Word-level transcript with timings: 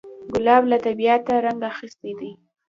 ګلاب 0.33 0.63
له 0.71 0.77
طبیعته 0.85 1.33
رنګ 1.45 1.61
اخیستی 1.71 2.11
دی. 2.19 2.31